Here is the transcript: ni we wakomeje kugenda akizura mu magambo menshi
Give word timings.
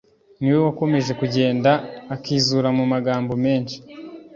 ni 0.39 0.49
we 0.53 0.59
wakomeje 0.65 1.11
kugenda 1.21 1.71
akizura 2.15 2.69
mu 2.77 2.83
magambo 2.93 3.33
menshi 3.45 3.77